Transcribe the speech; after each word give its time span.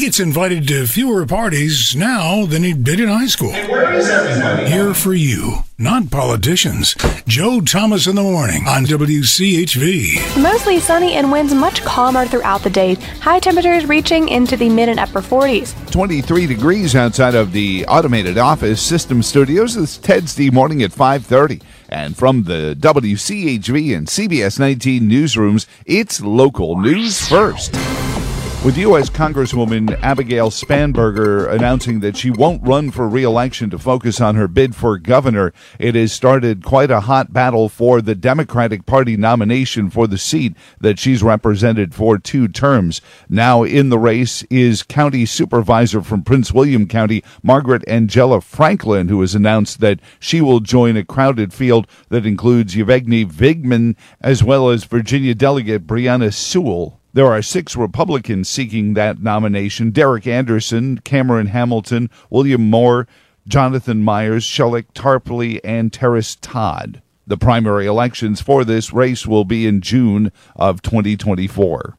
He 0.00 0.06
gets 0.06 0.18
invited 0.18 0.66
to 0.68 0.86
fewer 0.86 1.26
parties 1.26 1.94
now 1.94 2.46
than 2.46 2.62
he 2.62 2.72
did 2.72 3.00
in 3.00 3.10
high 3.10 3.26
school. 3.26 3.52
Where 3.52 3.92
is 3.92 4.08
everybody? 4.08 4.70
Here 4.70 4.94
for 4.94 5.12
you, 5.12 5.58
not 5.76 6.10
politicians. 6.10 6.94
Joe 7.26 7.60
Thomas 7.60 8.06
in 8.06 8.16
the 8.16 8.22
morning 8.22 8.66
on 8.66 8.86
WCHV. 8.86 10.42
Mostly 10.42 10.80
sunny 10.80 11.12
and 11.16 11.30
winds 11.30 11.52
much 11.52 11.82
calmer 11.82 12.24
throughout 12.24 12.62
the 12.62 12.70
day. 12.70 12.94
High 12.94 13.40
temperatures 13.40 13.84
reaching 13.84 14.30
into 14.30 14.56
the 14.56 14.70
mid 14.70 14.88
and 14.88 14.98
upper 14.98 15.20
40s. 15.20 15.74
23 15.90 16.46
degrees 16.46 16.96
outside 16.96 17.34
of 17.34 17.52
the 17.52 17.84
automated 17.86 18.38
office 18.38 18.80
system 18.80 19.22
studios. 19.22 19.76
It's 19.76 19.98
Ted's 19.98 20.34
D 20.34 20.48
morning 20.48 20.82
at 20.82 20.92
5:30. 20.92 21.60
And 21.90 22.16
from 22.16 22.44
the 22.44 22.74
WCHV 22.80 23.94
and 23.94 24.08
CBS 24.08 24.58
19 24.58 25.10
newsrooms, 25.10 25.66
it's 25.84 26.22
local 26.22 26.78
news 26.78 27.28
first. 27.28 27.76
With 28.62 28.76
U.S. 28.76 29.08
Congresswoman 29.08 29.98
Abigail 30.02 30.50
Spanberger 30.50 31.50
announcing 31.50 32.00
that 32.00 32.18
she 32.18 32.30
won't 32.30 32.62
run 32.62 32.90
for 32.90 33.08
re-election 33.08 33.70
to 33.70 33.78
focus 33.78 34.20
on 34.20 34.34
her 34.34 34.48
bid 34.48 34.76
for 34.76 34.98
governor, 34.98 35.54
it 35.78 35.94
has 35.94 36.12
started 36.12 36.62
quite 36.62 36.90
a 36.90 37.00
hot 37.00 37.32
battle 37.32 37.70
for 37.70 38.02
the 38.02 38.14
Democratic 38.14 38.84
Party 38.84 39.16
nomination 39.16 39.88
for 39.88 40.06
the 40.06 40.18
seat 40.18 40.54
that 40.78 40.98
she's 40.98 41.22
represented 41.22 41.94
for 41.94 42.18
two 42.18 42.48
terms. 42.48 43.00
Now 43.30 43.62
in 43.62 43.88
the 43.88 43.98
race 43.98 44.42
is 44.50 44.82
county 44.82 45.24
supervisor 45.24 46.02
from 46.02 46.22
Prince 46.22 46.52
William 46.52 46.86
County, 46.86 47.24
Margaret 47.42 47.82
Angela 47.88 48.42
Franklin, 48.42 49.08
who 49.08 49.22
has 49.22 49.34
announced 49.34 49.80
that 49.80 50.00
she 50.18 50.42
will 50.42 50.60
join 50.60 50.98
a 50.98 51.04
crowded 51.04 51.54
field 51.54 51.86
that 52.10 52.26
includes 52.26 52.76
Yvonne 52.76 53.26
Vindman 53.26 53.96
as 54.20 54.44
well 54.44 54.68
as 54.68 54.84
Virginia 54.84 55.34
delegate 55.34 55.86
Briana 55.86 56.30
Sewell. 56.30 56.99
There 57.12 57.26
are 57.26 57.42
six 57.42 57.76
Republicans 57.76 58.48
seeking 58.48 58.94
that 58.94 59.20
nomination 59.20 59.90
Derrick 59.90 60.28
Anderson, 60.28 60.98
Cameron 60.98 61.48
Hamilton, 61.48 62.08
William 62.30 62.70
Moore, 62.70 63.08
Jonathan 63.48 64.04
Myers, 64.04 64.44
Shaliek 64.44 64.92
Tarpley, 64.94 65.58
and 65.64 65.92
Terris 65.92 66.36
Todd. 66.36 67.02
The 67.26 67.36
primary 67.36 67.86
elections 67.86 68.40
for 68.40 68.64
this 68.64 68.92
race 68.92 69.26
will 69.26 69.44
be 69.44 69.66
in 69.66 69.80
June 69.80 70.30
of 70.54 70.82
2024. 70.82 71.98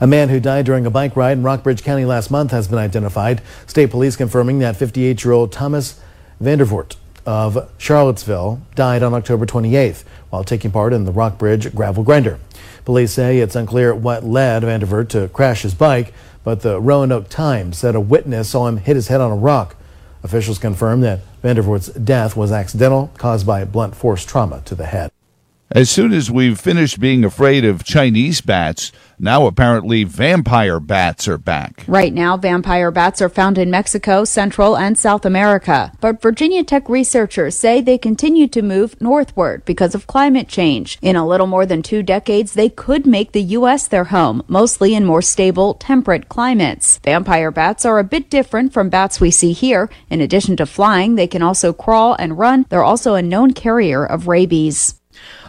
A 0.00 0.06
man 0.06 0.30
who 0.30 0.40
died 0.40 0.64
during 0.64 0.86
a 0.86 0.90
bike 0.90 1.16
ride 1.16 1.36
in 1.36 1.42
Rockbridge 1.42 1.82
County 1.82 2.06
last 2.06 2.30
month 2.30 2.50
has 2.50 2.66
been 2.66 2.78
identified. 2.78 3.42
State 3.66 3.90
police 3.90 4.16
confirming 4.16 4.58
that 4.60 4.76
58 4.76 5.22
year 5.22 5.32
old 5.32 5.52
Thomas 5.52 6.00
Vandervoort 6.42 6.96
of 7.26 7.70
Charlottesville 7.76 8.62
died 8.74 9.02
on 9.02 9.12
October 9.12 9.44
28th 9.44 10.04
while 10.30 10.44
taking 10.44 10.70
part 10.70 10.92
in 10.92 11.04
the 11.04 11.12
Rockbridge 11.12 11.74
gravel 11.74 12.04
grinder. 12.04 12.38
Police 12.84 13.12
say 13.12 13.38
it's 13.38 13.56
unclear 13.56 13.94
what 13.94 14.24
led 14.24 14.62
Vandervoort 14.62 15.08
to 15.08 15.28
crash 15.28 15.62
his 15.62 15.74
bike, 15.74 16.14
but 16.44 16.60
the 16.60 16.80
Roanoke 16.80 17.28
Times 17.28 17.76
said 17.76 17.96
a 17.96 18.00
witness 18.00 18.50
saw 18.50 18.68
him 18.68 18.76
hit 18.76 18.94
his 18.94 19.08
head 19.08 19.20
on 19.20 19.32
a 19.32 19.36
rock. 19.36 19.74
Officials 20.22 20.58
confirmed 20.58 21.02
that 21.02 21.20
Vandervoort's 21.42 21.88
death 21.88 22.36
was 22.36 22.52
accidental, 22.52 23.10
caused 23.18 23.46
by 23.46 23.64
blunt 23.64 23.96
force 23.96 24.24
trauma 24.24 24.62
to 24.64 24.74
the 24.74 24.86
head. 24.86 25.10
As 25.72 25.90
soon 25.90 26.12
as 26.12 26.30
we've 26.30 26.60
finished 26.60 27.00
being 27.00 27.24
afraid 27.24 27.64
of 27.64 27.82
Chinese 27.82 28.40
bats, 28.40 28.92
now 29.18 29.48
apparently 29.48 30.04
vampire 30.04 30.78
bats 30.78 31.26
are 31.26 31.38
back. 31.38 31.82
Right 31.88 32.14
now, 32.14 32.36
vampire 32.36 32.92
bats 32.92 33.20
are 33.20 33.28
found 33.28 33.58
in 33.58 33.68
Mexico, 33.68 34.24
Central, 34.24 34.76
and 34.76 34.96
South 34.96 35.24
America. 35.24 35.90
But 36.00 36.22
Virginia 36.22 36.62
Tech 36.62 36.88
researchers 36.88 37.56
say 37.56 37.80
they 37.80 37.98
continue 37.98 38.46
to 38.46 38.62
move 38.62 39.00
northward 39.00 39.64
because 39.64 39.96
of 39.96 40.06
climate 40.06 40.46
change. 40.46 40.98
In 41.02 41.16
a 41.16 41.26
little 41.26 41.48
more 41.48 41.66
than 41.66 41.82
two 41.82 42.04
decades, 42.04 42.52
they 42.52 42.68
could 42.68 43.04
make 43.04 43.32
the 43.32 43.42
U.S. 43.42 43.88
their 43.88 44.04
home, 44.04 44.44
mostly 44.46 44.94
in 44.94 45.04
more 45.04 45.22
stable, 45.22 45.74
temperate 45.74 46.28
climates. 46.28 46.98
Vampire 46.98 47.50
bats 47.50 47.84
are 47.84 47.98
a 47.98 48.04
bit 48.04 48.30
different 48.30 48.72
from 48.72 48.88
bats 48.88 49.20
we 49.20 49.32
see 49.32 49.52
here. 49.52 49.90
In 50.10 50.20
addition 50.20 50.56
to 50.58 50.64
flying, 50.66 51.16
they 51.16 51.26
can 51.26 51.42
also 51.42 51.72
crawl 51.72 52.14
and 52.14 52.38
run. 52.38 52.66
They're 52.68 52.84
also 52.84 53.14
a 53.14 53.22
known 53.22 53.52
carrier 53.52 54.06
of 54.06 54.28
rabies. 54.28 54.94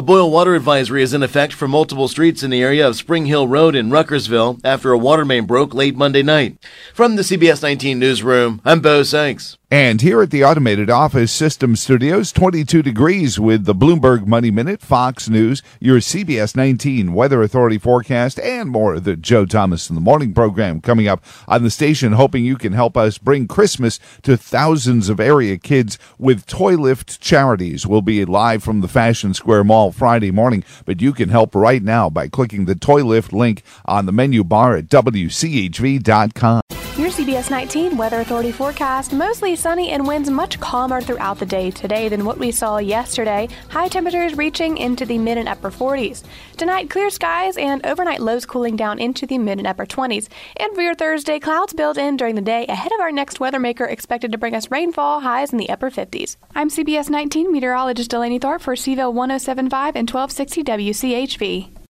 A 0.00 0.02
boil 0.02 0.30
water 0.30 0.54
advisory 0.54 1.02
is 1.02 1.12
in 1.12 1.22
effect 1.22 1.52
for 1.52 1.68
multiple 1.68 2.08
streets 2.08 2.42
in 2.42 2.48
the 2.48 2.62
area 2.62 2.88
of 2.88 2.96
Spring 2.96 3.26
Hill 3.26 3.46
Road 3.46 3.74
in 3.74 3.90
Ruckersville 3.90 4.58
after 4.64 4.92
a 4.92 4.98
water 4.98 5.26
main 5.26 5.44
broke 5.44 5.74
late 5.74 5.94
Monday 5.94 6.22
night. 6.22 6.56
From 6.94 7.16
the 7.16 7.22
CBS 7.22 7.62
19 7.62 7.98
newsroom, 7.98 8.62
I'm 8.64 8.80
Bo 8.80 9.02
Sanks. 9.02 9.58
And 9.72 10.00
here 10.00 10.20
at 10.20 10.32
the 10.32 10.44
Automated 10.44 10.90
Office 10.90 11.30
System 11.30 11.76
Studios, 11.76 12.32
22 12.32 12.82
degrees 12.82 13.38
with 13.38 13.66
the 13.66 13.74
Bloomberg 13.74 14.26
Money 14.26 14.50
Minute, 14.50 14.82
Fox 14.82 15.28
News, 15.28 15.62
your 15.78 15.98
CBS 15.98 16.56
19 16.56 17.12
Weather 17.12 17.40
Authority 17.40 17.78
forecast, 17.78 18.40
and 18.40 18.68
more 18.68 18.94
of 18.94 19.04
the 19.04 19.14
Joe 19.14 19.46
Thomas 19.46 19.88
in 19.88 19.94
the 19.94 20.00
Morning 20.00 20.34
program 20.34 20.80
coming 20.80 21.06
up 21.06 21.24
on 21.46 21.62
the 21.62 21.70
station, 21.70 22.14
hoping 22.14 22.44
you 22.44 22.56
can 22.56 22.72
help 22.72 22.96
us 22.96 23.16
bring 23.16 23.46
Christmas 23.46 24.00
to 24.22 24.36
thousands 24.36 25.08
of 25.08 25.20
area 25.20 25.56
kids 25.56 26.00
with 26.18 26.46
Toy 26.46 26.74
Lift 26.74 27.20
charities. 27.20 27.86
We'll 27.86 28.02
be 28.02 28.24
live 28.24 28.64
from 28.64 28.80
the 28.80 28.88
Fashion 28.88 29.34
Square 29.34 29.64
Mall 29.64 29.89
Friday 29.92 30.30
morning, 30.30 30.64
but 30.84 31.00
you 31.00 31.12
can 31.12 31.28
help 31.28 31.54
right 31.54 31.82
now 31.82 32.10
by 32.10 32.28
clicking 32.28 32.64
the 32.64 32.74
Toy 32.74 33.04
Lift 33.04 33.32
link 33.32 33.62
on 33.84 34.06
the 34.06 34.12
menu 34.12 34.44
bar 34.44 34.76
at 34.76 34.86
WCHV.com. 34.86 36.79
Your 37.10 37.26
CBS 37.26 37.50
19 37.50 37.96
Weather 37.96 38.20
Authority 38.20 38.52
forecast 38.52 39.12
mostly 39.12 39.56
sunny 39.56 39.90
and 39.90 40.06
winds 40.06 40.30
much 40.30 40.60
calmer 40.60 41.00
throughout 41.00 41.40
the 41.40 41.44
day 41.44 41.72
today 41.72 42.08
than 42.08 42.24
what 42.24 42.38
we 42.38 42.52
saw 42.52 42.78
yesterday. 42.78 43.48
High 43.68 43.88
temperatures 43.88 44.36
reaching 44.36 44.78
into 44.78 45.04
the 45.04 45.18
mid 45.18 45.36
and 45.36 45.48
upper 45.48 45.72
40s. 45.72 46.22
Tonight, 46.56 46.88
clear 46.88 47.10
skies 47.10 47.56
and 47.56 47.84
overnight 47.84 48.20
lows 48.20 48.46
cooling 48.46 48.76
down 48.76 49.00
into 49.00 49.26
the 49.26 49.38
mid 49.38 49.58
and 49.58 49.66
upper 49.66 49.86
20s. 49.86 50.28
And 50.56 50.72
for 50.72 50.82
your 50.82 50.94
Thursday, 50.94 51.40
clouds 51.40 51.72
build 51.72 51.98
in 51.98 52.16
during 52.16 52.36
the 52.36 52.40
day 52.40 52.64
ahead 52.66 52.92
of 52.92 53.00
our 53.00 53.10
next 53.10 53.40
weather 53.40 53.58
maker 53.58 53.86
expected 53.86 54.30
to 54.30 54.38
bring 54.38 54.54
us 54.54 54.70
rainfall 54.70 55.18
highs 55.18 55.50
in 55.50 55.58
the 55.58 55.70
upper 55.70 55.90
50s. 55.90 56.36
I'm 56.54 56.70
CBS 56.70 57.10
19 57.10 57.50
meteorologist 57.50 58.08
Delaney 58.08 58.38
Thorpe 58.38 58.62
for 58.62 58.76
CVille 58.76 59.12
1075 59.12 59.96
and 59.96 60.08
1260 60.08 60.62
WCHV. 60.62 61.79